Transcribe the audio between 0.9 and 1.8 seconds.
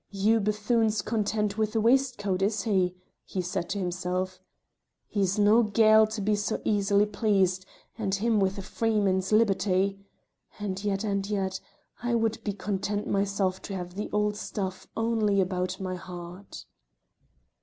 content with the